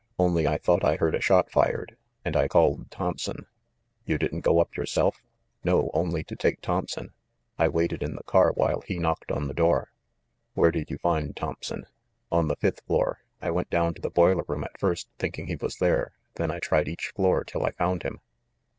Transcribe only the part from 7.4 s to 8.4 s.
I waited in the